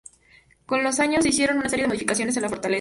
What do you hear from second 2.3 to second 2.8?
en la fortaleza.